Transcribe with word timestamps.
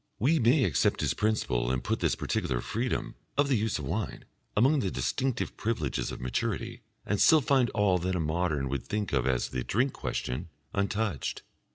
We 0.17 0.39
may 0.39 0.63
accept 0.63 1.01
his 1.01 1.13
principle 1.13 1.69
and 1.69 1.83
put 1.83 1.99
this 1.99 2.15
particular 2.15 2.59
freedom 2.59 3.13
(of 3.37 3.49
the 3.49 3.55
use 3.55 3.77
of 3.77 3.85
wine) 3.85 4.25
among 4.57 4.79
the 4.79 4.89
distinctive 4.89 5.55
privileges 5.57 6.11
of 6.11 6.19
maturity, 6.19 6.81
and 7.05 7.21
still 7.21 7.39
find 7.39 7.69
all 7.75 7.99
that 7.99 8.15
a 8.15 8.19
modern 8.19 8.67
would 8.69 8.87
think 8.87 9.13
of 9.13 9.27
as 9.27 9.49
the 9.49 9.63
Drink 9.63 9.93
Question 9.93 10.49
untouched. 10.73 11.43